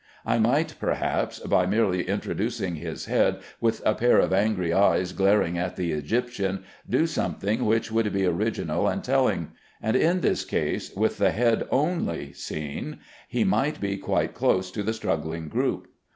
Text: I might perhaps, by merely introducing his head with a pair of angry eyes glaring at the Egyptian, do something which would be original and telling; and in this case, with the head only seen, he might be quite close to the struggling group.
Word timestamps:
I 0.25 0.39
might 0.39 0.77
perhaps, 0.79 1.37
by 1.37 1.67
merely 1.67 2.07
introducing 2.07 2.73
his 2.77 3.05
head 3.05 3.37
with 3.59 3.83
a 3.85 3.93
pair 3.93 4.17
of 4.17 4.33
angry 4.33 4.73
eyes 4.73 5.13
glaring 5.13 5.59
at 5.59 5.75
the 5.75 5.91
Egyptian, 5.91 6.63
do 6.89 7.05
something 7.05 7.65
which 7.65 7.91
would 7.91 8.11
be 8.11 8.25
original 8.25 8.87
and 8.87 9.03
telling; 9.03 9.51
and 9.79 9.95
in 9.95 10.21
this 10.21 10.43
case, 10.43 10.91
with 10.95 11.19
the 11.19 11.29
head 11.29 11.67
only 11.69 12.33
seen, 12.33 12.97
he 13.27 13.43
might 13.43 13.79
be 13.79 13.95
quite 13.95 14.33
close 14.33 14.71
to 14.71 14.81
the 14.81 14.93
struggling 14.93 15.49
group. 15.49 15.85